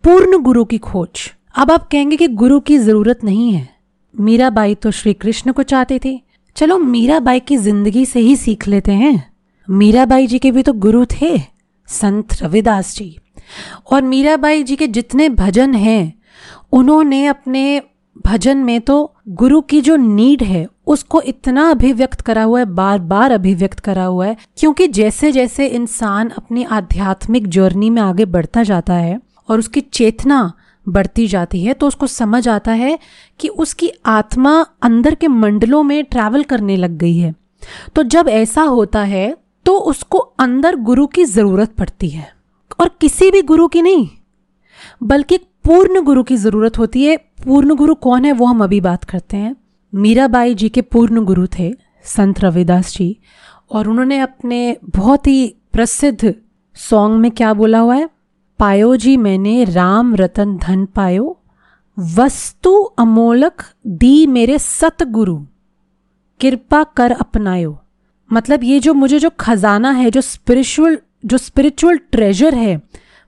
पूर्ण 0.04 0.38
गुरु 0.38 0.64
की 0.64 0.78
खोज। 0.78 1.20
अब 1.54 1.70
आप 1.72 1.86
कहेंगे 1.88 2.16
कि 2.16 2.26
गुरु 2.30 2.58
की 2.60 2.76
ज़रूरत 2.78 3.20
नहीं 3.24 3.52
है। 3.52 3.68
मीराबाई 4.14 4.74
तो 4.74 4.90
श्री 4.90 5.12
कृष्ण 5.14 5.52
को 5.52 5.62
चाहते 5.62 5.98
थे। 6.04 6.20
चलो 6.56 6.78
मीराबाई 6.78 7.40
की 7.40 7.56
ज़िंदगी 7.56 8.04
से 8.06 8.20
ही 8.20 8.34
सीख 8.36 8.66
लेते 8.68 8.92
हैं। 8.92 9.32
मीराबाई 9.68 10.26
जी 10.26 10.38
के 10.38 10.50
भी 10.50 10.62
तो 10.62 10.72
गुरु 10.72 11.04
थे, 11.04 11.38
संत 11.88 12.42
रविदास 12.42 12.94
जी। 12.96 13.16
और 13.92 14.02
मीराबाई 14.02 14.62
जी 14.62 14.76
के 14.76 14.86
जितने 14.88 15.28
भजन 15.30 15.74
हैं, 15.74 16.14
उन्होंने 16.72 17.26
अपने 17.26 17.82
भजन 18.26 18.58
में 18.58 18.80
तो 18.80 19.12
गुरु 19.30 19.60
की 19.60 19.80
जो 19.80 19.96
नीड 19.96 20.42
है, 20.42 20.66
उसको 20.86 21.20
इतना 21.22 21.70
अभिव्यक्त 21.70 22.20
करा 22.20 22.42
हुआ 22.42 22.58
है 22.58 22.66
बार 22.66 22.98
बार 22.98 23.32
अभिव्यक्त 23.32 23.80
करा 23.80 24.04
हुआ 24.04 24.26
है, 24.26 24.36
क्योंकि 24.56 24.88
जैसे 24.88 25.32
जैसे 25.32 25.66
इंसान 25.66 26.28
अपनी 26.28 26.64
आध्यात्मिक 26.64 27.48
जर्नी 27.48 27.90
में 27.90 28.02
आगे 28.02 28.24
बढ़ता 28.26 28.62
जाता 28.62 28.94
है 28.94 29.20
और 29.48 29.58
उसकी 29.58 29.80
चेतना 29.80 30.52
बढ़ती 30.86 31.26
जाती 31.26 31.62
है 31.64 31.74
तो 31.74 31.86
उसको 31.86 32.06
समझ 32.06 32.46
आता 32.48 32.72
है 32.72 32.98
कि 33.40 33.48
उसकी 33.48 33.90
आत्मा 34.06 34.60
अंदर 34.82 35.14
के 35.14 35.28
मंडलों 35.28 35.82
में 35.82 36.04
ट्रैवल 36.04 36.42
करने 36.42 36.76
लग 36.76 36.96
गई 36.98 37.16
है। 37.16 37.34
तो 37.96 38.02
जब 38.04 38.28
ऐसा 38.28 38.62
होता 38.62 39.02
है 39.02 39.36
तो 39.66 39.76
उसको 39.80 40.18
अंदर 40.18 40.76
गुरु 40.76 41.06
की 41.06 41.24
ज़रूरत 41.24 41.72
पड़ती 41.72 42.08
है। 42.08 42.28
और 42.80 42.90
किसी 43.00 43.30
भी 43.30 43.42
गुरु 43.42 43.68
की 43.68 43.82
नहीं, 43.82 44.08
बल्कि 45.02 45.36
पूर्ण 45.64 46.00
गुरु 46.00 46.22
की 46.22 46.36
ज़रूरत 46.36 46.78
होती 46.78 47.04
है। 47.04 47.16
पूर्ण 47.44 47.74
गुरु 47.74 47.94
कौन 47.94 48.24
है, 48.24 48.32
वो 48.32 48.46
हम 48.46 48.62
अभी 48.64 48.80
बात 48.80 49.04
करते 49.04 49.36
हैं। 49.36 49.54
मीराबाई 49.92 50.54
जी 50.54 50.68
के 50.68 50.82
पूर्ण 50.82 51.24
गुरु 51.24 51.46
थे, 51.58 51.72
संत 52.04 52.40
रविदास 52.40 52.92
जी। 52.92 53.16
और 53.70 53.88
उन्होंने 53.88 54.18
अपने 54.18 54.76
बहुत 54.86 55.26
ही 55.26 55.54
प्रसिद्ध 55.72 56.34
सॉन्ग 56.76 57.20
में 57.20 57.30
क्या 57.30 57.52
बोला 57.54 57.78
हुआ 57.78 57.94
है? 57.94 58.08
पायो 58.58 58.96
जी, 58.96 59.16
मैंने 59.16 59.64
राम 59.64 60.14
रतन 60.14 60.56
धन 60.56 60.84
पायो, 60.86 61.38
वस्तु 61.98 62.74
अमोलक 62.98 63.62
दी 63.86 64.26
मेरे 64.26 64.58
सतगुरु, 64.58 65.36
कृपा 66.40 66.84
कर 66.84 67.12
अपनायो। 67.12 67.78
मतलब 68.32 68.64
ये 68.64 68.80
जो 68.80 68.94
मुझे 68.94 69.18
जो 69.18 69.30
खजाना 69.40 69.90
है, 69.90 70.10
जो 70.10 70.20
स्पिरिचुअल 70.20 70.98
जो 71.24 71.38
स्पिरिचुअल 71.38 71.98
ट्रेजर 72.12 72.54
है, 72.54 72.80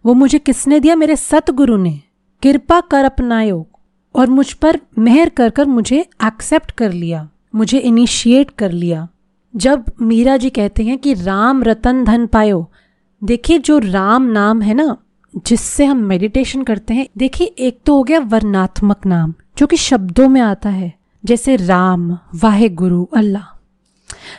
वो 0.04 0.14
मुझे 0.14 0.38
किसने 0.38 0.80
दिया? 0.80 0.96
मेरे 0.96 1.16
सतगुरु 1.16 1.76
ने। 1.76 2.00
कृपा 2.42 2.80
कर 2.80 3.04
अपनायो 3.04 3.66
और 4.14 4.30
मुझ 4.30 4.52
पर 4.52 4.80
मेहर 4.98 5.28
कर 5.28 5.50
कर 5.50 5.66
मुझे 5.66 6.00
एक्सेप्ट 6.26 6.70
कर 6.70 6.92
लिया, 6.92 7.28
मुझे 7.54 7.78
इनिशिएट 7.78 8.50
कर 8.50 8.72
लिया। 8.72 9.08
जब 9.56 9.84
मीरा 10.00 10.36
जी 10.36 10.50
कहते 10.50 10.84
हैं 10.84 10.98
कि 10.98 11.14
राम 11.14 11.62
रतन 11.62 12.04
धन 12.04 12.26
पायो, 12.26 12.70
देखिए 13.24 13.58
जो 13.58 13.78
राम 13.78 14.22
नाम 14.22 14.62
है 14.62 14.74
ना 14.74 14.96
जिससे 15.46 15.84
हम 15.84 15.96
मेडिटेशन 15.96 16.62
करते 16.62 16.94
हैं, 16.94 17.08
देखिए, 17.18 17.46
एक 17.46 17.80
तो 17.86 17.96
हो 17.96 18.02
गया 18.02 18.18
वर्णात्मक 18.18 19.06
नाम, 19.06 19.34
जो 19.58 19.66
कि 19.66 19.76
शब्दों 19.76 20.28
में 20.28 20.40
आता 20.40 20.68
है, 20.68 20.94
जैसे 21.24 21.56
राम 21.56 22.18
वाहे 22.34 22.68
गुरु 22.68 23.04
अल्लाह। 23.04 23.58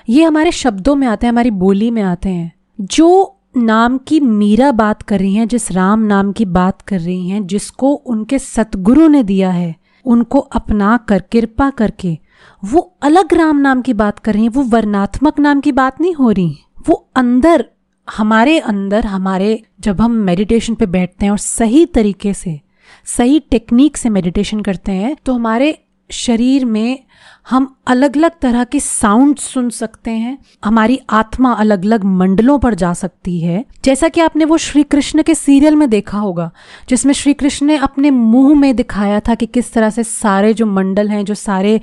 ये 0.10 0.24
हमारे 0.24 0.52
शब्दों 0.52 0.96
में 0.96 1.08
आते 1.08 1.26
हैं, 1.26 1.32
हमारी 1.32 1.52
बोली 1.52 1.92
में 1.92 2.02
आते 2.02 2.30
हैं। 2.30 2.54
जो 2.82 3.40
नाम 3.58 3.98
की 3.98 4.20
मीरा 4.20 4.72
बात 4.72 5.02
कर 5.02 5.20
रही 5.20 5.34
हैं, 5.34 5.48
जिस 5.48 5.72
राम 5.72 6.00
नाम 6.00 6.32
की 6.32 6.46
बात 6.46 6.82
कर 6.82 7.00
रही 7.00 7.30
हैं, 7.30 7.48
जिसको 7.48 7.94
उनके 7.94 8.40
सतगुरु 8.40 9.08
ने 9.08 9.24
दिया 9.24 9.52
है, 9.52 9.76
उनको 10.06 10.40
अपना 10.40 10.98
कर, 10.98 11.20
कृपा 11.20 11.70
करके, 11.70 12.18
वो 12.66 12.98
अलग 13.02 13.34
राम 13.34 13.58
नाम 13.58 13.82
की 13.82 13.94
बात 13.94 14.20
कर 14.20 14.34
रही 14.34 14.44
हैं, 14.44 14.50
वो 14.50 14.64
वर्णात्मक 14.64 15.40
नाम 15.40 15.60
की 15.60 15.72
बात 15.72 16.02
नहीं 16.02 16.14
हो 16.14 16.32
रही 16.32 16.58
वो 16.90 17.08
अंदर 17.16 17.66
हमारे 18.08 18.60
अंदर, 18.60 19.06
हमारे, 19.06 19.62
जब 19.80 20.02
हम 20.02 20.12
मेडिटेशन 20.12 20.76
पे 20.76 20.86
बैठते 20.86 21.26
हैं 21.26 21.32
और 21.32 21.38
सही 21.38 21.86
तरीके 21.86 22.34
से, 22.34 22.60
सही 23.06 23.40
टेक्निक 23.40 23.98
से 23.98 24.10
मेडिटेशन 24.10 24.62
करते 24.62 24.92
हैं 24.92 25.16
तो 25.26 25.34
हमारे 25.34 25.78
शरीर 26.12 26.66
में 26.66 27.04
हम 27.50 27.76
अलग 27.88 28.18
अलग 28.18 28.32
तरह 28.42 28.64
के 28.64 28.80
साउंड 28.80 29.38
सुन 29.38 29.70
सकते 29.70 30.12
हैं। 30.12 30.38
हमारी 30.66 31.00
आत्मा 31.10 31.52
अलग 31.54 31.86
अलग 31.86 32.04
मंडलों 32.04 32.58
पर 32.60 32.74
जा 32.74 32.94
सकती 32.94 33.40
है। 33.40 33.66
जैसा 33.86 34.08
कि 34.08 34.22
आपने 34.22 34.46
वो 34.46 34.58
श्री 34.58 34.84
कृष्ण 34.84 35.24
के 35.24 35.36
सीरियल 35.36 35.76
में 35.76 35.90
देखा 35.90 36.18
होगा, 36.18 36.52
जिसमें 36.90 37.14
श्री 37.14 37.34
कृष्ण 37.34 37.66
ने 37.66 37.78
अपने 37.78 38.12
मुँह 38.12 38.60
में 38.60 38.76
दिखाया 38.76 39.20
था 39.20 39.36
कि 39.36 39.46
किस 39.46 39.74
तरह 39.74 39.90
से 39.90 40.04
सारे 40.04 40.54
जो 40.54 40.66
मंडल 40.66 41.10
हैं, 41.10 41.26
जो 41.26 41.34
सारे 41.34 41.80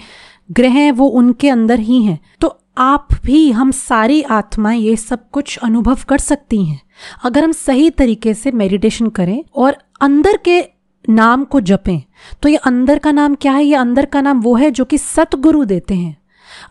ग्रह 0.50 0.70
हैं, 0.70 0.92
वो 0.92 1.06
उनके 1.06 1.48
अंदर 1.48 1.78
ही 1.80 2.02
हैं। 2.02 2.18
तो 2.40 2.58
आप 2.78 3.08
भी 3.24 3.50
हम 3.50 3.70
सारी 3.70 4.22
आत्माएँ 4.22 4.80
ये 4.80 4.96
सब 4.96 5.30
कुछ 5.30 5.56
अनुभव 5.56 5.98
कर 6.08 6.18
सकती 6.18 6.64
हैं। 6.64 6.80
अगर 7.24 7.44
हम 7.44 7.52
सही 7.52 7.90
तरीके 7.90 8.34
से 8.34 8.50
मेडिटेशन 8.50 9.08
करें 9.08 9.44
और 9.54 9.76
अंदर 10.00 10.36
के 10.36 10.64
नाम 11.08 11.44
को 11.44 11.60
जपें 11.60 12.02
तो 12.42 12.48
ये 12.48 12.56
अंदर 12.56 12.98
का 12.98 13.12
नाम 13.12 13.34
क्या 13.34 13.52
है? 13.52 13.64
ये 13.64 13.74
अंदर 13.74 14.04
का 14.04 14.20
नाम 14.20 14.40
वो 14.40 14.54
है 14.54 14.70
जो 14.70 14.84
कि 14.84 14.98
सतगुरु 14.98 15.64
देते 15.64 15.94
हैं। 15.94 16.16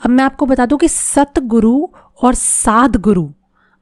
अब 0.05 0.09
मैं 0.09 0.23
आपको 0.23 0.45
बता 0.45 0.65
दूँ 0.65 0.77
कि 0.77 0.87
सतगुरु 0.87 1.87
और 2.23 2.33
साध 2.33 2.95
गुरु 2.95 3.29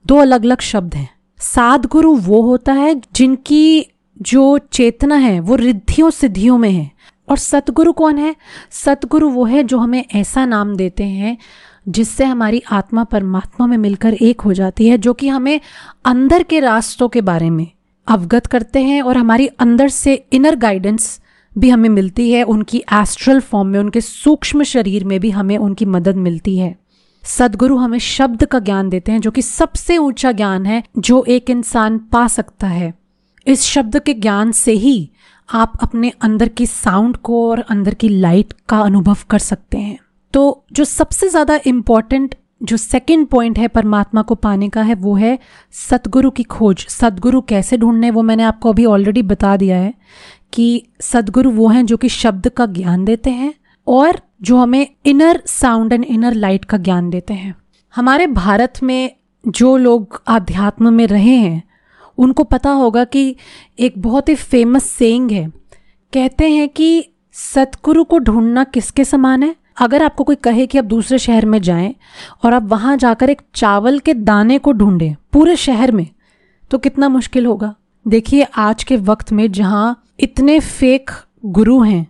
दो 0.08 0.18
अलग 0.18 0.44
अलग 0.44 0.62
शब्द 0.62 0.96
हैं। 0.96 1.10
साध 1.40 1.86
गुरु 1.86 2.16
वो 2.16 2.42
होता 2.42 2.74
है 2.74 3.01
जिनकी 3.16 3.86
जो 4.22 4.58
चेतना 4.58 5.16
है, 5.16 5.40
वो 5.40 5.56
रिद्धियों 5.56 6.10
सिद्धियों 6.10 6.58
में 6.58 6.72
है। 6.72 6.92
और 7.30 7.38
सतगुरु 7.38 7.94
कौन 7.94 8.18
है? 8.18 8.36
सतगुरु 8.72 9.30
वो 9.30 9.46
है 9.46 9.63
जो 9.63 9.78
हमें 9.78 10.06
ऐसा 10.16 10.46
नाम 10.46 10.75
देते 10.75 11.04
हैं 11.04 11.38
जिससे 11.88 12.26
हमारी 12.26 12.64
आत्मा 12.72 13.04
परमात्मा 13.04 13.68
में 13.68 13.78
मिलकर 13.78 14.14
एक 14.14 14.42
हो 14.42 14.54
जाती 14.54 14.88
है, 14.88 14.98
जो 14.98 15.14
कि 15.14 15.28
हमें 15.28 15.62
अंदर 16.06 16.44
के 16.44 16.60
रास्तों 16.60 17.10
के 17.10 17.22
बारे 17.22 17.50
में 17.50 17.68
अवगत 18.08 18.46
करते 18.46 18.80
हैं 18.80 19.02
और 19.02 19.18
हमारी 19.18 19.48
अंदर 19.48 19.88
से 19.88 20.26
इनर 20.32 20.56
गाइडेंस 20.56 21.22
भी 21.58 21.70
हमें 21.70 21.90
मिलती 21.90 22.32
है, 22.32 22.44
उनकी 22.44 22.78
एस्ट्रल 22.78 23.40
फॉर्म 23.40 23.68
में, 23.68 23.80
उनके 23.80 24.02
सूक्ष्म 24.02 24.64
शरीर 24.64 25.04
में 25.04 25.20
भी 25.20 25.30
हमें 25.30 25.58
उनकी 25.58 25.86
मदद 25.86 26.16
मिलती 26.16 26.58
है। 26.58 26.76
सदगुरु 27.24 27.78
हमें 27.78 28.00
शब्द 28.00 28.46
का 28.46 28.60
ज्ञान 28.60 28.90
देते 28.90 29.12
हैं, 29.12 29.22
जो 29.22 29.32
कि 29.32 29.42
सबसे 29.42 29.98
ऊँचा 29.98 30.32
ज्ञान 30.32 30.66
है, 30.66 30.84
जो 30.98 31.24
एक 31.24 31.50
इंसान 31.50 31.98
पा 31.98 32.28
सकता 32.28 32.68
है। 32.68 32.94
इस 33.48 33.62
शब्द 33.62 34.00
के 34.00 34.14
ज्ञान 34.14 34.52
से 34.52 34.72
ही 34.72 35.12
आप 35.54 35.74
अपने 35.82 36.12
अंदर 36.22 36.48
की 36.48 36.66
साउंड 36.66 37.18
को 37.18 37.50
और 37.50 37.60
अंदर 37.60 37.94
की 37.94 38.10
लाइट 38.10 38.54
का 38.70 38.80
अनुभव 38.80 39.18
कर 39.30 39.40
सकते 39.40 39.78
हैं। 39.78 40.00
तो 40.34 40.64
जो 40.72 40.84
सबसे 40.86 41.30
ज़्यादा 41.30 41.60
इंपॉर्टेंट 41.68 42.36
जो 42.64 42.78
सेकंड 42.78 43.28
पॉइंट 43.28 43.58
है 43.60 43.68
परमात्मा 43.68 44.22
को 44.22 44.36
पाने 44.36 44.70
का 44.70 44.82
है, 44.82 44.96
वो 44.96 45.16
है 45.16 45.38
सतगुरु 45.72 46.30
की 46.32 46.44
खोज। 46.44 46.86
सदगुरु 46.90 47.42
कैसे 47.42 47.78
ढूँढने 47.78 48.12
वो 48.12 48.22
मैंने 48.22 48.44
आपको 48.44 48.70
अभी 48.70 48.86
ऑलरेडी 48.86 49.22
बता 49.24 49.56
दिया 49.58 49.78
है 49.78 49.94
कि 50.54 50.84
सदगुरु 51.02 51.52
वो 51.52 51.68
हैं 51.68 51.86
जो 51.86 51.98
कि 51.98 52.10
शब्द 52.10 52.50
का 52.50 52.66
ज्ञान 52.66 53.06
देते 53.06 53.30
हैं 53.30 53.54
और 53.88 54.20
जो 54.42 54.58
हमें 54.58 54.88
inner 55.06 55.42
sound 55.46 55.94
and 55.94 56.06
inner 56.06 56.34
light 56.34 56.66
का 56.66 56.78
ज्ञान 56.78 57.10
देते 57.10 57.34
हैं। 57.34 57.56
हमारे 57.94 58.28
भारत 58.28 58.84
में 58.84 59.12
जो 59.44 59.76
लोग 59.78 60.22
आध्यात्म 60.28 60.94
में 60.94 61.06
रहे 61.08 61.36
हैं, 61.36 61.64
उनको 62.18 62.44
पता 62.44 62.70
होगा 62.72 63.04
कि 63.04 63.36
एक 63.80 63.94
बहुत 63.98 64.30
ही 64.30 64.36
फ़ेमस 64.36 64.84
सेइंग 64.84 65.32
है। 65.32 65.48
कहते 66.14 66.50
हैं 66.50 66.68
कि 66.70 67.06
सतगुरु 67.36 68.04
को 68.04 68.20
ढूंढना 68.20 68.64
किसके 68.64 69.06
समान 69.06 69.44
है? 69.44 69.56
अगर 69.78 70.04
आपको 70.04 70.24
कोई 70.24 70.36
कहे 70.36 70.66
कि 70.68 70.78
आप 70.78 70.86
दूसरे 70.86 71.18
शहर 71.20 71.46
में 71.46 71.62
जाएँ 71.62 71.94
और 72.44 72.54
आप 72.54 72.63
वहाँ 72.63 72.96
जाकर 72.98 73.30
एक 73.30 73.42
चावल 73.56 74.00
के 74.00 74.13
दाने 74.13 74.58
को 74.58 74.72
ढूंढें 74.74 75.16
पूरे 75.34 75.56
शहर 75.56 75.92
में 75.92 76.08
तो 76.72 76.78
कितना 76.78 77.10
मुश्किल 77.10 77.46
होगा। 77.46 77.74
देखिए, 78.06 78.44
आज 78.44 78.84
के 78.84 78.96
वक्त 78.98 79.32
में 79.32 79.51
जहाँ 79.51 80.04
इतने 80.20 80.60
फेक 80.60 81.12
गुरु 81.46 81.80
हैं, 81.82 82.08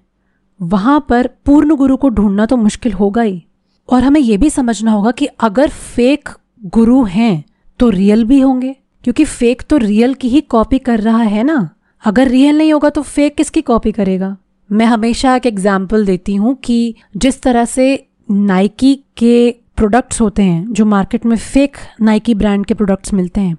वहाँ 0.60 1.06
पर 1.10 1.30
पूर्ण 1.46 1.76
गुरु 1.76 1.98
को 1.98 2.10
ढूंढना 2.10 2.46
तो 2.46 2.58
मुश्किल 2.58 2.94
होगा 2.94 3.22
ही। 3.22 3.44
और 3.90 4.04
हमें 4.04 4.20
यह 4.22 4.38
भी 4.38 4.50
समझना 4.50 4.92
होगा 4.92 5.12
कि 5.12 5.26
अगर 5.40 5.70
फेक 5.70 6.30
गुरु 6.66 7.04
हैं 7.04 7.44
तो 7.80 7.90
रियल 7.90 8.24
भी 8.26 8.40
होंगे, 8.40 8.76
क्योंकि 9.04 9.26
फेक 9.26 9.62
तो 9.70 9.78
रियल 9.78 10.14
की 10.14 10.30
ही 10.30 10.42
कॉपी 10.42 10.80
कर 10.80 11.00
रहा 11.00 11.22
है 11.24 11.44
ना। 11.44 11.70
अगर 12.04 12.28
रियल 12.28 12.58
नहीं 12.58 12.74
होगा 12.74 12.90
तो 12.90 13.02
फेक 13.02 13.36
किसकी 13.36 13.62
कॉपी 13.62 13.92
करेगा? 13.92 14.36
मैं 14.72 14.86
हमेशा 14.86 15.36
एक 15.36 15.46
एग्ज़ाम्पल 15.46 16.06
देती 16.06 16.36
हूँ 16.36 16.56
कि 16.56 16.96
जिस 17.18 17.42
तरह 17.42 17.66
से 17.66 18.08
नाइकी 18.32 18.96
के 19.18 19.52
प्रोडक्ट्स 19.78 20.22
होते 20.22 20.44
हैं, 20.44 20.74
जो 20.74 20.86
मार्केट 20.86 21.26
में 21.26 21.38
फेक 21.38 21.78
नाइकी 22.02 22.36
ब्रांड 22.36 22.66
के 22.66 22.74
प्रोडक्ट्स 22.74 23.14
मिलते 23.14 23.42
हैं, 23.42 23.58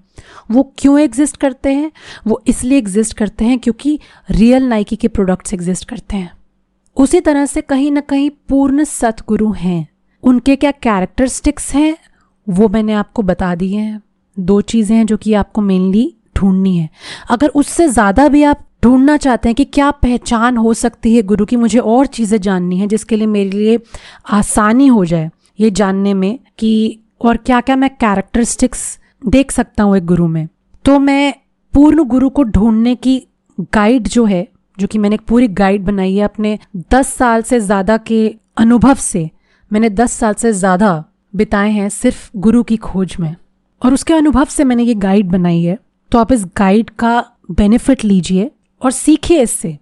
वो 0.50 0.72
क्यों 0.78 1.00
एग्जिस्ट 1.00 1.36
करते 1.36 1.72
हैं? 1.72 1.92
वो 2.26 2.42
इसलिए 2.46 2.78
एग्जिस्ट 2.78 3.16
करते 3.16 3.44
हैं 3.44 3.58
क्योंकि 3.58 3.98
रियल 4.30 4.62
नाइकी 4.62 4.96
के 4.96 5.08
प्रोडक्ट्स 5.08 5.54
एग्जिस्ट 5.54 5.88
करते 5.88 6.16
हैं। 6.16 6.32
उसी 6.96 7.20
तरह 7.20 7.46
से 7.46 7.60
कहीं 7.60 7.90
ना 7.92 8.00
कहीं 8.00 8.30
पूर्ण 8.48 8.84
सतगुरु 8.84 9.52
हैं। 9.52 9.88
उनके 10.22 10.56
क्या 10.56 10.70
कैरेक्टरिस्टिक्स 10.70 11.74
हैं? 11.74 11.96
वो 12.48 12.68
मैंने 12.68 12.92
आपको 12.92 13.22
बता 13.22 13.54
दिए 13.54 13.78
हैं। 13.78 14.02
दो 14.38 14.60
चीज़ें 14.60 14.96
हैं 14.96 15.06
जो 15.06 15.16
कि 15.16 15.34
आपको 15.34 15.60
मेनली 15.60 16.14
ढूंढनी 16.36 16.76
है। 16.76 16.88
अगर 17.30 17.48
उससे 17.48 17.88
ज़्यादा 17.88 18.28
भी 18.28 18.42
आप 18.42 18.64
ढूंढना 18.82 19.16
चाहते 19.16 19.48
हैं 19.48 19.54
कि 19.56 19.64
क्या 19.64 19.90
पहचान 19.92 20.56
हो 20.56 20.72
सकती 20.74 21.14
है 21.14 21.22
गुरु 21.22 21.44
की? 21.46 21.56
मुझे 21.56 21.78
और 21.78 22.06
चीज़ें 22.06 22.40
जाननी 22.40 22.78
है 22.78 22.86
जिसके 22.86 23.16
लिए 23.16 23.26
मेरे 23.26 23.50
लिए 23.50 23.78
आसानी 24.30 24.86
हो 24.86 25.04
जाए 25.04 25.30
ये 25.60 25.70
जानने 25.72 26.14
में 26.14 26.38
कि 26.58 26.98
और 27.20 27.36
क्या 27.36 27.60
क्या 27.60 27.76
मैं 27.76 27.90
कैरेक्टरिस्टिक्स 27.96 28.98
देख 29.22 29.50
सकता 29.50 29.82
हूँ 29.82 29.96
एक 29.96 30.06
गुरु 30.06 30.26
में। 30.28 30.48
तो 30.84 30.98
मैं 30.98 31.34
पूर्ण 31.74 32.04
गुरु 32.04 32.28
को 32.30 32.42
ढूँढने 32.44 32.94
की 32.96 33.22
गाइड 33.74 34.08
जो 34.08 34.24
है, 34.24 34.46
जो 34.78 34.86
कि 34.86 34.98
मैंने 34.98 35.14
एक 35.14 35.20
पूरी 35.28 35.48
गाइड 35.50 35.84
बनाई 35.84 36.14
है 36.14 36.24
अपने 36.24 36.58
दस 36.92 37.08
साल 37.08 37.42
से 37.42 37.60
ज़्यादा 37.60 37.96
के 37.98 38.26
अनुभव 38.56 38.94
से, 38.94 39.30
मैंने 39.70 39.90
दस 39.90 40.12
साल 40.12 40.34
से 40.34 40.52
ज़्यादा 40.52 41.04
बिताए 41.34 41.70
हैं 41.70 41.88
सिर्फ़ 41.88 42.30
गुरु 42.36 42.62
की 42.62 42.76
खोज 42.78 43.16
में। 43.20 43.34
और 43.82 43.94
उसके 43.94 44.14
अनुभव 44.14 44.44
से 44.46 44.64
मैंने 44.64 44.82
ये 44.82 44.94
गाइड 44.96 45.30
बनाई 45.30 45.62
है। 45.62 45.78
तो 46.12 46.18
आप 46.18 46.32
इस 46.32 46.44
गाइड 46.56 46.90
का 46.90 47.24
बेनिफिट 47.50 48.04
लीजिए। 48.04 48.50
और 48.82 48.90
सीखिए 48.92 49.42
इससे। 49.42 49.76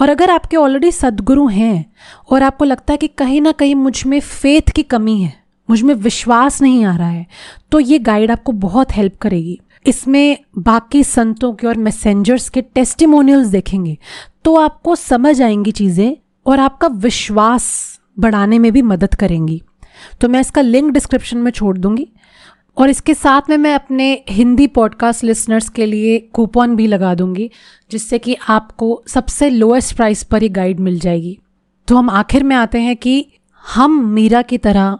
और 0.00 0.08
अगर 0.08 0.30
आपके 0.30 0.56
ऑलरेडी 0.56 0.90
सदगुरु 0.92 1.46
हैं, 1.48 1.84
और 2.30 2.42
आपको 2.42 2.64
लगता 2.64 2.92
है 2.92 2.96
कि 2.96 3.06
कहीं 3.08 3.40
ना 3.40 3.52
कहीं 3.52 3.74
मुझमें 3.74 4.18
फेथ 4.20 4.70
की 4.70 4.82
कमी 4.84 5.20
है, 5.20 5.32
मुझमें 5.68 5.94
विश्वास 5.96 6.60
नहीं 6.62 6.84
आ 6.84 6.96
रहा 6.96 7.08
है 7.08 7.26
तो 7.72 7.80
ये 7.80 7.98
गाइड 8.00 8.30
आपको 8.30 8.52
बहुत 8.54 8.96
हेल्प 8.96 9.16
करेगी। 9.18 9.58
इसमें 9.86 10.36
बाकी 10.58 11.02
संतों 11.04 11.52
के 11.52 11.66
और 11.66 11.76
मैसेंजर्स 11.78 12.48
के 12.48 12.62
टेस्टिमोनियल्स 12.64 13.48
देखेंगे 13.48 13.96
तो 14.44 14.54
आपको 14.56 14.94
समझ 14.96 15.40
आएँगी 15.42 15.70
चीज़ें, 15.72 16.16
और 16.46 16.60
आपका 16.60 16.88
विश्वास 16.88 17.98
बढ़ाने 18.18 18.58
में 18.58 18.70
भी 18.72 18.82
मदद 18.84 19.14
करेंगी। 19.14 19.62
तो 20.20 20.28
मैं 20.28 20.40
इसका 20.40 20.60
लिंक 20.60 20.90
डिस्क्रिप्शन 20.92 21.38
में 21.38 21.50
छोड़ 21.50 21.76
दूँगी। 21.78 22.08
और 22.78 22.90
इसके 22.90 23.14
साथ 23.14 23.40
में 23.50 23.56
मैं 23.56 23.74
अपने 23.74 24.24
हिंदी 24.28 24.66
पॉडकास्ट 24.66 25.24
लिसनर्स 25.24 25.68
के 25.68 25.86
लिए 25.86 26.18
कूपन 26.18 26.76
भी 26.76 26.86
लगा 26.86 27.14
दूँगी, 27.14 27.50
जिससे 27.90 28.18
कि 28.18 28.36
आपको 28.48 29.02
सबसे 29.08 29.50
लोएस्ट 29.50 29.96
प्राइस 29.96 30.22
पर 30.22 30.42
ही 30.42 30.48
गाइड 30.48 30.80
मिल 30.80 31.00
जाएगी। 31.00 31.38
तो 31.88 31.96
हम 31.96 32.10
आखिर 32.10 32.44
में 32.44 32.56
आते 32.56 32.80
हैं 32.80 32.96
कि 32.96 33.26
हम 33.74 34.06
मीरा 34.06 34.42
की 34.42 34.58
तरह 34.58 34.98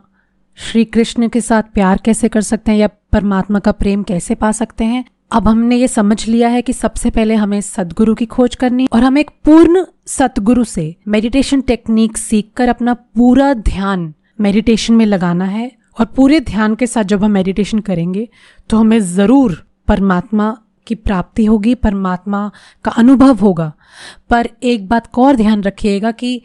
श्री 0.56 0.84
कृष्ण 0.84 1.28
के 1.28 1.40
साथ 1.40 1.62
प्यार 1.62 2.00
कैसे 2.04 2.28
कर 2.28 2.40
सकते 2.40 2.72
हैं 2.72 2.78
या 2.78 2.88
परमात्मा 3.12 3.58
का 3.58 3.72
प्रेम 3.72 4.02
कैसे 4.02 4.34
पा 4.34 4.52
सकते 4.52 4.84
हैं? 4.84 5.04
अब 5.30 5.48
हमने 5.48 5.76
ये 5.76 5.88
समझ 5.88 6.28
लिया 6.28 6.48
है 6.48 6.62
कि 6.62 6.72
सबसे 6.72 7.10
पहले 7.10 7.34
हमें 7.34 7.60
सदगुरु 7.60 8.14
की 8.14 8.26
खोज 8.26 8.54
करनी 8.54 8.88
और 8.92 9.04
हमें 9.04 9.20
एक 9.20 9.30
पूर्ण 9.44 9.84
सतगुरु 10.06 10.64
से 10.64 10.96
मेडिटेशन 11.08 11.60
टेक्निक 11.60 12.16
सीखकर 12.16 12.68
अपना 12.68 12.94
पूरा 12.94 13.54
ध्यान 13.54 14.14
मेडिटेशन 14.40 14.94
में 14.94 15.06
लगाना 15.06 15.44
है। 15.44 15.75
और 15.96 16.06
पूरे 16.06 16.40
ध्यान 16.40 16.74
के 16.74 16.86
साथ 16.86 17.04
जब 17.04 17.24
हम 17.24 17.30
मेडिटेशन 17.30 17.78
करेंगे 17.78 18.28
तो 18.70 18.76
हमें 18.76 18.98
ज़रूर 19.00 19.64
परमात्मा 19.88 20.56
की 20.86 20.94
प्राप्ति 20.94 21.44
होगी, 21.44 21.74
परमात्मा 21.74 22.50
का 22.84 22.90
अनुभव 22.90 23.34
होगा। 23.36 23.72
पर 24.30 24.48
एक 24.62 24.88
बात 24.88 25.08
और 25.18 25.36
ध्यान 25.36 25.62
रखिएगा 25.62 26.10
कि 26.10 26.40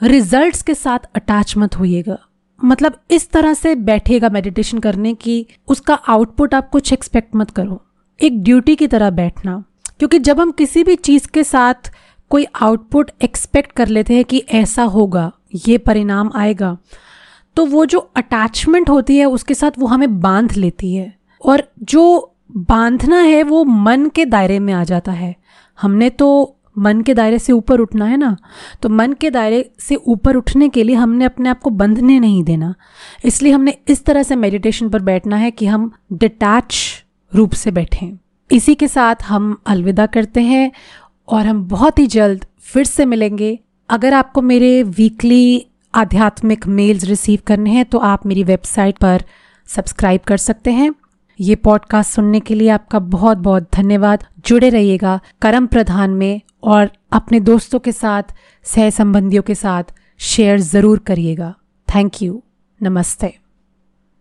रिजल्ट्स 0.00 0.62
के 0.62 0.74
साथ 0.74 0.98
अटैच 1.14 1.56
मत 1.56 1.78
होइएगा। 1.78 2.18
मतलब 2.60 2.96
इस 3.10 3.30
तरह 3.30 3.54
से 3.54 3.74
बैठेगा 3.74 4.28
मेडिटेशन 4.28 4.78
करने 4.78 5.14
की, 5.14 5.46
उसका 5.68 5.94
आउटपुट 5.94 6.54
आप 6.54 6.68
कुछ 6.70 6.92
एक्सपेक्ट 6.92 7.36
मत 7.36 7.50
करो। 7.50 7.82
एक 8.20 8.42
ड्यूटी 8.42 8.76
की 8.76 8.86
तरह 8.86 9.10
बैठना। 9.10 9.62
क्योंकि 9.98 10.18
जब 10.18 10.40
हम 10.40 10.50
किसी 10.50 10.82
भी 10.84 10.94
चीज़ 10.94 11.28
के 11.28 11.44
साथ 11.44 11.92
कोई 12.30 12.46
आउटपुट 12.62 13.10
एक्सपेक्ट 13.22 13.72
कर 13.72 13.88
लेते 13.88 14.14
हैं 14.14 14.24
कि 14.24 14.38
ऐसा 14.38 14.82
होगा, 14.82 15.30
ये 15.66 15.78
परिणाम 15.78 16.30
आएगा 16.34 16.76
तो 17.56 17.66
वो 17.66 17.86
जो 17.86 17.98
अटैचमेंट 17.98 18.90
होती 18.90 19.16
है, 19.16 19.24
उसके 19.24 19.54
साथ 19.54 19.70
वो 19.78 19.86
हमें 19.86 20.20
बाँध 20.20 20.52
लेती 20.52 20.94
है। 20.94 21.16
और 21.46 21.72
जो 21.82 22.34
बांधना 22.56 23.20
है, 23.20 23.42
वो 23.42 23.64
मन 23.64 24.08
के 24.08 24.24
दायरे 24.24 24.58
में 24.58 24.72
आ 24.72 24.84
जाता 24.84 25.12
है। 25.12 25.36
हमने 25.80 26.10
तो 26.10 26.56
मन 26.78 27.00
के 27.00 27.14
दायरे 27.14 27.38
से 27.38 27.52
ऊपर 27.52 27.80
उठना 27.80 28.04
है 28.04 28.16
ना? 28.16 28.36
तो 28.82 28.88
मन 28.88 29.12
के 29.12 29.30
दायरे 29.30 29.70
से 29.78 29.94
ऊपर 29.94 30.36
उठने 30.36 30.68
के 30.68 30.84
लिए 30.84 30.96
हमने 30.96 31.24
अपने 31.24 31.48
आप 31.48 31.60
को 31.60 31.70
बंधने 31.70 32.20
नहीं 32.20 32.44
देना। 32.44 32.74
इसलिए 33.24 33.52
हमने 33.52 33.74
इस 33.88 34.04
तरह 34.04 34.22
से 34.22 34.36
मेडिटेशन 34.36 34.88
पर 34.88 35.02
बैठना 35.02 35.36
है 35.36 35.50
कि 35.50 35.66
हम 35.66 35.92
डिटैच 36.12 37.04
रूप 37.34 37.52
से 37.52 37.70
बैठें। 37.70 38.18
इसी 38.52 38.74
के 38.74 38.88
साथ 38.88 39.14
हम 39.22 39.62
अलविदा 39.66 40.06
करते 40.06 40.40
हैं 40.40 40.72
और 41.28 41.46
हम 41.46 41.68
बहुत 41.68 41.98
ही 41.98 42.06
जल्द 42.06 42.44
फिर 42.60 42.84
से 42.84 43.04
मिलेंगे। 43.04 43.58
अगर 43.88 44.14
आपको 44.14 44.42
मेरे 44.42 44.82
वीकली 44.82 45.66
आध्यात्मिक 45.94 46.66
मेल्स 46.68 47.04
रिसीव 47.04 47.40
करने 47.46 47.70
हैं 47.70 47.84
तो 47.84 47.98
आप 47.98 48.26
मेरी 48.26 48.42
वेबसाइट 48.44 48.98
पर 48.98 49.24
सब्सक्राइब 49.68 50.20
कर 50.20 50.36
सकते 50.36 50.72
हैं। 50.72 50.92
ये 51.38 51.54
पॉडकास्ट 51.56 52.14
सुनने 52.14 52.40
के 52.40 52.54
लिए 52.54 52.68
आपका 52.68 52.98
बहुत 52.98 53.38
बहुत 53.38 53.68
धन्यवाद। 53.72 54.24
जुड़े 54.46 54.68
रहिएगा 54.68 55.18
कर्म 55.42 55.66
प्रधान 55.66 56.10
में 56.10 56.40
और 56.62 56.90
अपने 57.12 57.40
दोस्तों 57.40 57.78
के 57.78 57.92
साथ 57.92 58.34
सह 58.64 58.90
संबंधियों 58.90 59.42
के 59.42 59.54
साथ 59.54 59.92
शेयर 60.20 60.60
ज़रूर 60.60 60.98
करिएगा। 60.98 61.54
थैंक 61.88 62.22
यू 62.22 62.42
नमस्ते। 62.80 63.34